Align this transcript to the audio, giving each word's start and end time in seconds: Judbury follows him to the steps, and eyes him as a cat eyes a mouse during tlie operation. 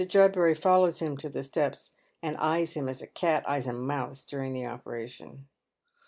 Judbury 0.03 0.57
follows 0.57 0.99
him 0.99 1.15
to 1.17 1.29
the 1.29 1.43
steps, 1.43 1.91
and 2.23 2.35
eyes 2.37 2.73
him 2.73 2.89
as 2.89 3.03
a 3.03 3.07
cat 3.07 3.47
eyes 3.47 3.67
a 3.67 3.71
mouse 3.73 4.25
during 4.25 4.55
tlie 4.55 4.67
operation. 4.67 5.45